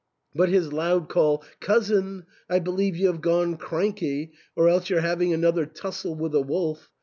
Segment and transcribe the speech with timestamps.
[0.33, 5.31] But his loud call," Cousin, I believe you have gone cranky, or else you're having
[5.31, 6.89] another tussle with a wolf.